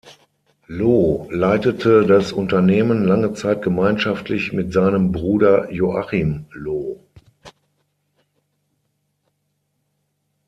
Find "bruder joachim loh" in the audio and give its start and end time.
5.11-6.97